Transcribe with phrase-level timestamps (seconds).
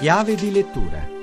[0.00, 1.19] Chiave di lettura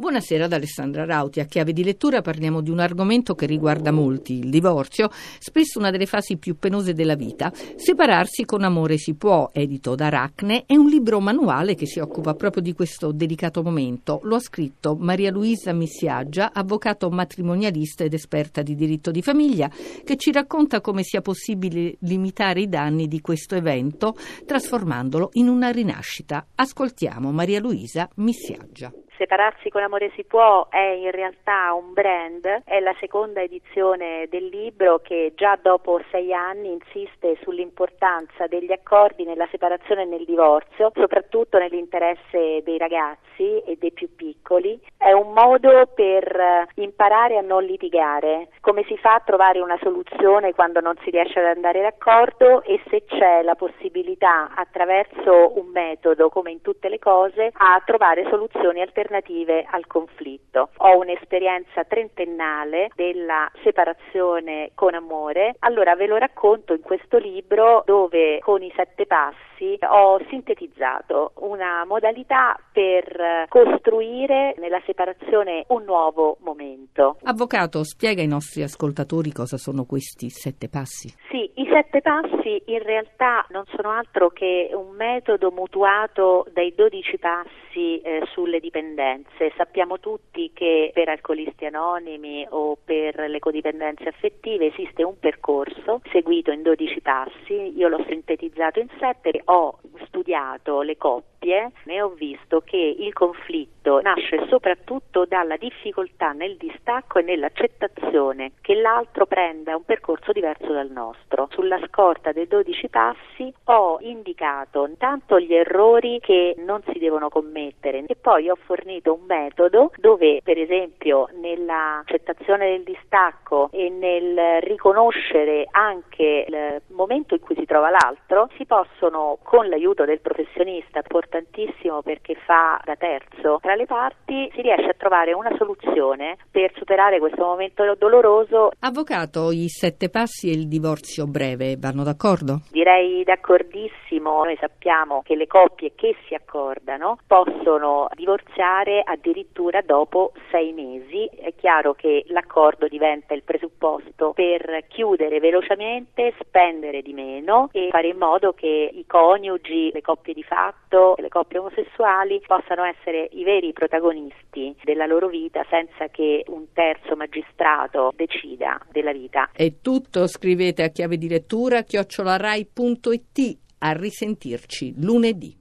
[0.00, 1.40] Buonasera ad Alessandra Rauti.
[1.40, 5.90] A chiave di lettura parliamo di un argomento che riguarda molti, il divorzio, spesso una
[5.90, 7.52] delle fasi più penose della vita.
[7.76, 12.32] Separarsi con amore si può, edito da Aracne, è un libro manuale che si occupa
[12.32, 14.20] proprio di questo delicato momento.
[14.22, 19.70] Lo ha scritto Maria Luisa Missiaggia, avvocato matrimonialista ed esperta di diritto di famiglia,
[20.02, 25.68] che ci racconta come sia possibile limitare i danni di questo evento trasformandolo in una
[25.68, 26.46] rinascita.
[26.54, 28.90] Ascoltiamo Maria Luisa Missiaggia.
[29.20, 34.46] Separarsi con amore si può è in realtà un brand, è la seconda edizione del
[34.46, 40.90] libro che già dopo sei anni insiste sull'importanza degli accordi nella separazione e nel divorzio,
[40.94, 44.80] soprattutto nell'interesse dei ragazzi e dei più piccoli.
[44.96, 50.54] È un modo per imparare a non litigare, come si fa a trovare una soluzione
[50.54, 56.30] quando non si riesce ad andare d'accordo e se c'è la possibilità attraverso un metodo,
[56.30, 60.70] come in tutte le cose, a trovare soluzioni alternative alternative al conflitto.
[60.76, 68.38] Ho un'esperienza trentennale della separazione con amore, allora ve lo racconto in questo libro dove
[68.40, 69.48] con i sette passi
[69.90, 77.18] ho sintetizzato una modalità per costruire nella separazione un nuovo momento.
[77.24, 81.12] Avvocato, spiega ai nostri ascoltatori cosa sono questi sette passi.
[81.28, 87.18] Sì, i sette passi in realtà non sono altro che un metodo mutuato dai dodici
[87.18, 89.52] passi eh, sulle dipendenze codipendenze.
[89.56, 96.50] Sappiamo tutti che per alcolisti anonimi o per le codipendenze affettive esiste un percorso seguito
[96.50, 102.60] in 12 passi, io l'ho sintetizzato in 7, ho studiato le coppie e ho visto
[102.60, 109.84] che il conflitto nasce soprattutto dalla difficoltà nel distacco e nell'accettazione che l'altro prenda un
[109.84, 111.48] percorso diverso dal nostro.
[111.52, 118.04] Sulla scorta dei 12 passi ho indicato intanto gli errori che non si devono commettere
[118.06, 125.66] e poi ho fornito un metodo dove per esempio nell'accettazione del distacco e nel riconoscere
[125.70, 131.00] anche il momento in cui si trova l'altro si possono con l'aiuto del professionista,
[131.30, 136.72] importantissimo perché fa da terzo tra le parti, si riesce a trovare una soluzione per
[136.76, 138.70] superare questo momento doloroso.
[138.80, 142.62] Avvocato, i sette passi e il divorzio breve vanno d'accordo?
[142.70, 144.42] Direi d'accordissimo.
[144.42, 151.26] Noi sappiamo che le coppie che si accordano possono divorziare addirittura dopo sei mesi.
[151.26, 158.08] È chiaro che l'accordo diventa il presupposto per chiudere velocemente, spendere di meno e fare
[158.08, 163.44] in modo che i coniugi, le coppie di fatto, le coppie omosessuali possano essere i
[163.44, 169.50] veri protagonisti della loro vita senza che un terzo magistrato decida della vita.
[169.52, 173.58] È tutto, scrivete a chiave di lettura chiocciolarai.it.
[173.82, 175.56] A risentirci lunedì.